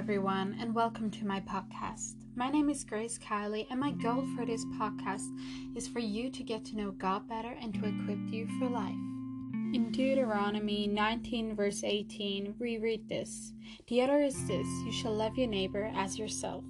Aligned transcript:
everyone, 0.00 0.56
and 0.58 0.74
welcome 0.74 1.10
to 1.10 1.26
my 1.26 1.40
podcast. 1.40 2.14
My 2.34 2.48
name 2.48 2.70
is 2.70 2.84
Grace 2.84 3.18
Kylie, 3.18 3.66
and 3.70 3.78
my 3.78 3.90
goal 3.90 4.24
for 4.34 4.46
this 4.46 4.64
podcast 4.80 5.28
is 5.76 5.86
for 5.86 5.98
you 5.98 6.30
to 6.30 6.42
get 6.42 6.64
to 6.64 6.76
know 6.76 6.92
God 6.92 7.28
better 7.28 7.54
and 7.60 7.74
to 7.74 7.80
equip 7.80 8.32
you 8.32 8.48
for 8.58 8.70
life. 8.70 8.94
In 9.74 9.92
Deuteronomy 9.92 10.86
19, 10.86 11.54
verse 11.54 11.84
18, 11.84 12.54
we 12.58 12.78
read 12.78 13.10
this 13.10 13.52
The 13.88 14.00
other 14.00 14.22
is 14.22 14.46
this 14.46 14.66
you 14.86 14.90
shall 14.90 15.14
love 15.14 15.36
your 15.36 15.48
neighbor 15.48 15.92
as 15.94 16.18
yourself. 16.18 16.64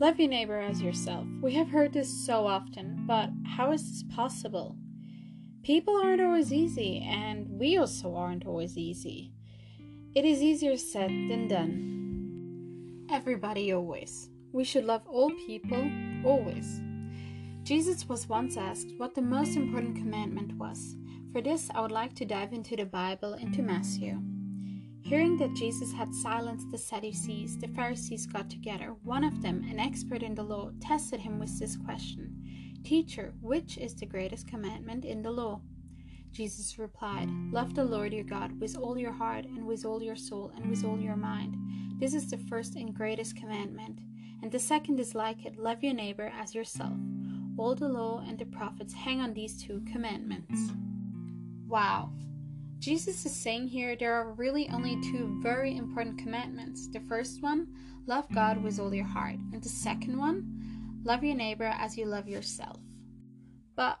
Love 0.00 0.18
your 0.18 0.28
neighbor 0.28 0.58
as 0.58 0.82
yourself. 0.82 1.28
We 1.40 1.52
have 1.52 1.68
heard 1.68 1.92
this 1.92 2.26
so 2.26 2.44
often, 2.44 3.04
but 3.06 3.30
how 3.46 3.70
is 3.70 3.88
this 3.88 4.02
possible? 4.16 4.74
People 5.62 5.96
aren't 6.02 6.20
always 6.20 6.52
easy, 6.52 7.06
and 7.08 7.48
we 7.50 7.76
also 7.76 8.16
aren't 8.16 8.44
always 8.44 8.76
easy. 8.76 9.30
It 10.16 10.24
is 10.24 10.42
easier 10.42 10.76
said 10.76 11.10
than 11.10 11.46
done. 11.46 12.03
Everybody 13.10 13.72
always. 13.72 14.30
We 14.52 14.64
should 14.64 14.84
love 14.84 15.06
all 15.06 15.30
people 15.46 15.90
always. 16.24 16.80
Jesus 17.62 18.08
was 18.08 18.28
once 18.28 18.56
asked 18.56 18.94
what 18.96 19.14
the 19.14 19.22
most 19.22 19.56
important 19.56 19.96
commandment 19.96 20.56
was. 20.56 20.96
For 21.32 21.42
this, 21.42 21.68
I 21.74 21.80
would 21.80 21.92
like 21.92 22.14
to 22.14 22.24
dive 22.24 22.52
into 22.52 22.76
the 22.76 22.86
Bible, 22.86 23.34
into 23.34 23.62
Matthew. 23.62 24.20
Hearing 25.02 25.36
that 25.38 25.54
Jesus 25.54 25.92
had 25.92 26.14
silenced 26.14 26.70
the 26.70 26.78
Sadducees, 26.78 27.58
the 27.58 27.68
Pharisees 27.68 28.26
got 28.26 28.48
together. 28.48 28.94
One 29.02 29.24
of 29.24 29.42
them, 29.42 29.64
an 29.68 29.78
expert 29.78 30.22
in 30.22 30.34
the 30.34 30.42
law, 30.42 30.70
tested 30.80 31.20
him 31.20 31.38
with 31.38 31.58
this 31.58 31.76
question 31.76 32.80
Teacher, 32.84 33.34
which 33.40 33.76
is 33.76 33.94
the 33.94 34.06
greatest 34.06 34.46
commandment 34.46 35.04
in 35.04 35.22
the 35.22 35.30
law? 35.30 35.60
Jesus 36.34 36.80
replied, 36.80 37.28
Love 37.52 37.74
the 37.74 37.84
Lord 37.84 38.12
your 38.12 38.24
God 38.24 38.60
with 38.60 38.76
all 38.76 38.98
your 38.98 39.12
heart, 39.12 39.44
and 39.44 39.64
with 39.64 39.84
all 39.84 40.02
your 40.02 40.16
soul, 40.16 40.50
and 40.56 40.68
with 40.68 40.84
all 40.84 40.98
your 40.98 41.14
mind. 41.14 41.56
This 42.00 42.12
is 42.12 42.28
the 42.28 42.36
first 42.36 42.74
and 42.74 42.92
greatest 42.92 43.36
commandment. 43.36 44.00
And 44.42 44.50
the 44.50 44.58
second 44.58 44.98
is 44.98 45.14
like 45.14 45.46
it 45.46 45.56
love 45.56 45.84
your 45.84 45.94
neighbor 45.94 46.32
as 46.36 46.52
yourself. 46.52 46.92
All 47.56 47.76
the 47.76 47.88
law 47.88 48.24
and 48.26 48.36
the 48.36 48.46
prophets 48.46 48.92
hang 48.92 49.20
on 49.20 49.32
these 49.32 49.62
two 49.62 49.80
commandments. 49.92 50.72
Wow. 51.68 52.10
Jesus 52.80 53.24
is 53.24 53.34
saying 53.34 53.68
here 53.68 53.94
there 53.94 54.14
are 54.14 54.32
really 54.32 54.68
only 54.70 55.00
two 55.02 55.38
very 55.40 55.76
important 55.76 56.18
commandments. 56.18 56.88
The 56.88 57.00
first 57.00 57.42
one, 57.42 57.68
love 58.06 58.26
God 58.34 58.60
with 58.60 58.80
all 58.80 58.92
your 58.92 59.06
heart. 59.06 59.36
And 59.52 59.62
the 59.62 59.68
second 59.68 60.18
one, 60.18 61.00
love 61.04 61.22
your 61.22 61.36
neighbor 61.36 61.72
as 61.78 61.96
you 61.96 62.06
love 62.06 62.28
yourself. 62.28 62.80
But 63.76 63.98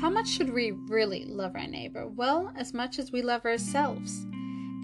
how 0.00 0.10
much 0.10 0.28
should 0.28 0.52
we 0.52 0.70
really 0.70 1.24
love 1.24 1.56
our 1.56 1.66
neighbor? 1.66 2.06
Well, 2.06 2.52
as 2.56 2.72
much 2.72 2.98
as 2.98 3.10
we 3.12 3.22
love 3.22 3.44
ourselves. 3.44 4.24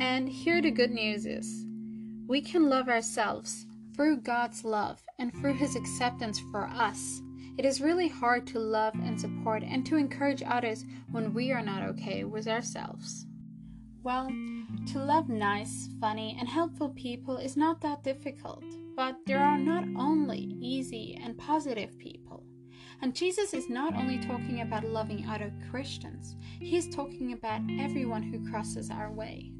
And 0.00 0.28
here 0.28 0.60
the 0.60 0.70
good 0.70 0.90
news 0.90 1.26
is 1.26 1.64
we 2.26 2.40
can 2.40 2.68
love 2.68 2.88
ourselves 2.88 3.66
through 3.94 4.18
God's 4.18 4.64
love 4.64 5.02
and 5.18 5.32
through 5.34 5.54
His 5.54 5.76
acceptance 5.76 6.40
for 6.50 6.66
us. 6.66 7.20
It 7.58 7.64
is 7.64 7.82
really 7.82 8.08
hard 8.08 8.46
to 8.48 8.58
love 8.58 8.94
and 8.94 9.20
support 9.20 9.62
and 9.62 9.84
to 9.86 9.96
encourage 9.96 10.42
others 10.42 10.84
when 11.10 11.34
we 11.34 11.52
are 11.52 11.62
not 11.62 11.82
okay 11.90 12.24
with 12.24 12.48
ourselves. 12.48 13.26
Well, 14.02 14.28
to 14.92 14.98
love 14.98 15.28
nice, 15.28 15.88
funny, 16.00 16.36
and 16.40 16.48
helpful 16.48 16.88
people 16.90 17.36
is 17.36 17.56
not 17.56 17.80
that 17.82 18.02
difficult, 18.02 18.64
but 18.96 19.16
there 19.26 19.38
are 19.38 19.58
not 19.58 19.84
only 19.96 20.56
easy 20.60 21.20
and 21.22 21.38
positive 21.38 21.96
people. 21.98 22.44
And 23.02 23.16
Jesus 23.16 23.52
is 23.52 23.68
not 23.68 23.94
only 23.96 24.18
talking 24.18 24.60
about 24.60 24.84
loving 24.84 25.26
other 25.28 25.52
Christians, 25.70 26.36
he 26.60 26.76
is 26.76 26.88
talking 26.88 27.32
about 27.32 27.60
everyone 27.80 28.22
who 28.22 28.48
crosses 28.48 28.90
our 28.90 29.10
way. 29.10 29.50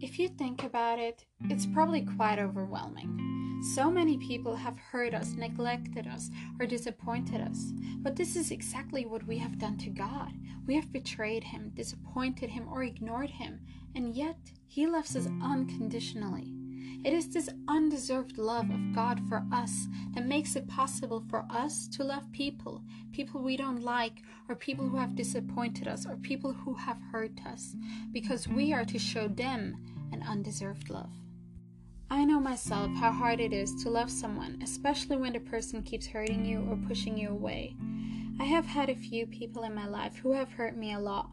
If 0.00 0.18
you 0.18 0.26
think 0.26 0.64
about 0.64 0.98
it, 0.98 1.24
it's 1.42 1.66
probably 1.66 2.02
quite 2.02 2.40
overwhelming. 2.40 3.60
So 3.76 3.92
many 3.92 4.18
people 4.18 4.56
have 4.56 4.76
hurt 4.76 5.14
us, 5.14 5.34
neglected 5.34 6.08
us, 6.08 6.30
or 6.58 6.66
disappointed 6.66 7.40
us. 7.40 7.72
But 7.98 8.16
this 8.16 8.34
is 8.34 8.50
exactly 8.50 9.06
what 9.06 9.24
we 9.24 9.38
have 9.38 9.56
done 9.56 9.78
to 9.78 9.90
God. 9.90 10.32
We 10.66 10.74
have 10.74 10.92
betrayed 10.92 11.44
Him, 11.44 11.70
disappointed 11.74 12.50
Him, 12.50 12.68
or 12.68 12.82
ignored 12.82 13.30
Him, 13.30 13.60
and 13.94 14.16
yet 14.16 14.36
He 14.66 14.86
loves 14.88 15.14
us 15.14 15.28
unconditionally. 15.40 16.52
It 17.04 17.12
is 17.12 17.28
this 17.28 17.50
undeserved 17.68 18.38
love 18.38 18.70
of 18.70 18.94
God 18.94 19.20
for 19.28 19.44
us 19.52 19.88
that 20.14 20.26
makes 20.26 20.56
it 20.56 20.66
possible 20.66 21.22
for 21.28 21.44
us 21.50 21.86
to 21.88 22.02
love 22.02 22.32
people, 22.32 22.82
people 23.12 23.42
we 23.42 23.58
don't 23.58 23.82
like, 23.82 24.22
or 24.48 24.54
people 24.54 24.88
who 24.88 24.96
have 24.96 25.14
disappointed 25.14 25.86
us, 25.86 26.06
or 26.06 26.16
people 26.16 26.52
who 26.52 26.72
have 26.74 26.98
hurt 27.12 27.44
us, 27.46 27.76
because 28.12 28.48
we 28.48 28.72
are 28.72 28.86
to 28.86 28.98
show 28.98 29.28
them 29.28 29.76
an 30.12 30.22
undeserved 30.22 30.88
love. 30.88 31.12
I 32.10 32.24
know 32.24 32.40
myself 32.40 32.90
how 32.92 33.12
hard 33.12 33.38
it 33.40 33.52
is 33.52 33.82
to 33.82 33.90
love 33.90 34.10
someone, 34.10 34.60
especially 34.62 35.16
when 35.16 35.34
the 35.34 35.40
person 35.40 35.82
keeps 35.82 36.06
hurting 36.06 36.44
you 36.46 36.66
or 36.70 36.76
pushing 36.88 37.18
you 37.18 37.28
away. 37.30 37.76
I 38.40 38.44
have 38.44 38.66
had 38.66 38.88
a 38.88 38.94
few 38.94 39.26
people 39.26 39.64
in 39.64 39.74
my 39.74 39.86
life 39.86 40.16
who 40.16 40.32
have 40.32 40.52
hurt 40.52 40.76
me 40.76 40.92
a 40.94 41.00
lot. 41.00 41.30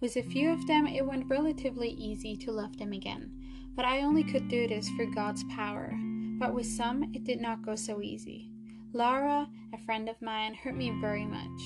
With 0.00 0.16
a 0.16 0.22
few 0.22 0.50
of 0.50 0.66
them, 0.66 0.86
it 0.86 1.06
went 1.06 1.28
relatively 1.28 1.90
easy 1.90 2.36
to 2.38 2.50
love 2.50 2.78
them 2.78 2.92
again 2.92 3.41
but 3.74 3.84
I 3.84 4.02
only 4.02 4.24
could 4.24 4.48
do 4.48 4.68
this 4.68 4.88
through 4.90 5.14
God's 5.14 5.44
power. 5.44 5.92
But 6.38 6.54
with 6.54 6.66
some, 6.66 7.04
it 7.14 7.24
did 7.24 7.40
not 7.40 7.64
go 7.64 7.74
so 7.74 8.02
easy. 8.02 8.50
Laura, 8.92 9.48
a 9.72 9.78
friend 9.78 10.08
of 10.08 10.20
mine, 10.20 10.54
hurt 10.54 10.76
me 10.76 10.90
very 11.00 11.24
much. 11.24 11.60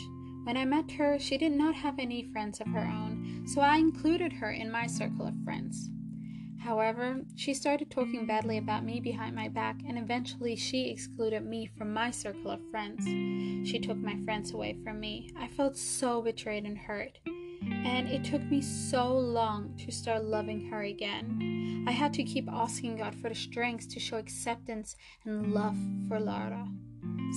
When 0.44 0.56
I 0.56 0.64
met 0.64 0.92
her, 0.92 1.18
she 1.18 1.36
did 1.36 1.52
not 1.52 1.74
have 1.74 1.98
any 1.98 2.30
friends 2.32 2.60
of 2.60 2.68
her 2.68 2.84
own, 2.84 3.44
so 3.46 3.60
I 3.60 3.78
included 3.78 4.32
her 4.34 4.52
in 4.52 4.70
my 4.70 4.86
circle 4.86 5.26
of 5.26 5.34
friends. 5.44 5.90
However, 6.60 7.20
she 7.36 7.54
started 7.54 7.90
talking 7.90 8.26
badly 8.26 8.58
about 8.58 8.84
me 8.84 9.00
behind 9.00 9.34
my 9.34 9.48
back, 9.48 9.80
and 9.86 9.98
eventually 9.98 10.56
she 10.56 10.90
excluded 10.90 11.44
me 11.44 11.66
from 11.76 11.92
my 11.92 12.10
circle 12.10 12.50
of 12.50 12.60
friends. 12.70 13.04
She 13.68 13.78
took 13.78 13.96
my 13.98 14.16
friends 14.24 14.52
away 14.52 14.76
from 14.84 15.00
me. 15.00 15.30
I 15.36 15.48
felt 15.48 15.76
so 15.76 16.22
betrayed 16.22 16.64
and 16.64 16.78
hurt. 16.78 17.18
And 17.62 18.08
it 18.08 18.24
took 18.24 18.42
me 18.42 18.60
so 18.60 19.16
long 19.16 19.74
to 19.78 19.90
start 19.90 20.24
loving 20.24 20.68
her 20.68 20.82
again. 20.82 21.84
I 21.88 21.92
had 21.92 22.12
to 22.14 22.24
keep 22.24 22.48
asking 22.50 22.96
God 22.98 23.14
for 23.14 23.28
the 23.28 23.34
strength 23.34 23.88
to 23.90 24.00
show 24.00 24.16
acceptance 24.16 24.96
and 25.24 25.52
love 25.52 25.76
for 26.08 26.18
Lara. 26.18 26.68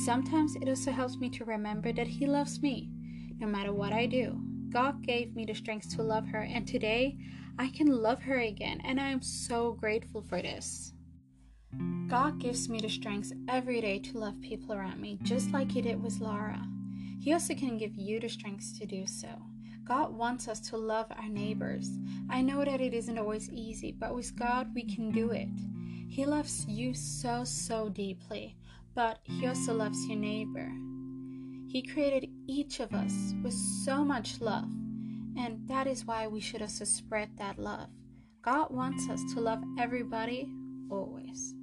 Sometimes 0.05 0.55
it 0.55 0.67
also 0.67 0.91
helps 0.91 1.17
me 1.17 1.29
to 1.29 1.45
remember 1.45 1.93
that 1.93 2.07
He 2.07 2.25
loves 2.25 2.61
me, 2.61 2.89
no 3.37 3.47
matter 3.47 3.73
what 3.73 3.93
I 3.93 4.05
do. 4.05 4.41
God 4.69 5.01
gave 5.03 5.35
me 5.35 5.45
the 5.45 5.53
strength 5.53 5.95
to 5.95 6.03
love 6.03 6.27
her, 6.27 6.41
and 6.41 6.67
today 6.67 7.17
I 7.57 7.69
can 7.69 7.87
love 7.87 8.21
her 8.23 8.39
again, 8.39 8.81
and 8.83 8.99
I 8.99 9.09
am 9.09 9.21
so 9.21 9.73
grateful 9.73 10.21
for 10.21 10.41
this. 10.41 10.93
God 12.07 12.39
gives 12.39 12.69
me 12.69 12.79
the 12.79 12.89
strength 12.89 13.31
every 13.47 13.81
day 13.81 13.99
to 13.99 14.17
love 14.17 14.41
people 14.41 14.73
around 14.73 14.99
me, 14.99 15.19
just 15.21 15.51
like 15.51 15.71
He 15.71 15.81
did 15.81 16.01
with 16.01 16.19
Lara. 16.19 16.65
He 17.19 17.33
also 17.33 17.53
can 17.53 17.77
give 17.77 17.95
you 17.95 18.19
the 18.19 18.29
strength 18.29 18.79
to 18.79 18.85
do 18.85 19.05
so. 19.05 19.27
God 19.89 20.13
wants 20.13 20.47
us 20.47 20.59
to 20.69 20.77
love 20.77 21.07
our 21.09 21.27
neighbors. 21.27 21.89
I 22.29 22.43
know 22.43 22.63
that 22.63 22.79
it 22.79 22.93
isn't 22.93 23.17
always 23.17 23.49
easy, 23.49 23.91
but 23.91 24.13
with 24.13 24.37
God 24.37 24.67
we 24.75 24.83
can 24.83 25.09
do 25.09 25.31
it. 25.31 25.49
He 26.07 26.27
loves 26.27 26.63
you 26.67 26.93
so, 26.93 27.43
so 27.43 27.89
deeply, 27.89 28.55
but 28.93 29.17
He 29.23 29.47
also 29.47 29.73
loves 29.73 30.05
your 30.05 30.19
neighbor. 30.19 30.71
He 31.67 31.81
created 31.81 32.29
each 32.45 32.79
of 32.79 32.93
us 32.93 33.33
with 33.43 33.55
so 33.83 34.05
much 34.05 34.39
love, 34.39 34.69
and 35.35 35.67
that 35.67 35.87
is 35.87 36.05
why 36.05 36.27
we 36.27 36.39
should 36.39 36.61
also 36.61 36.85
spread 36.85 37.35
that 37.37 37.57
love. 37.57 37.89
God 38.43 38.69
wants 38.69 39.09
us 39.09 39.21
to 39.33 39.41
love 39.41 39.63
everybody 39.79 40.47
always. 40.91 41.55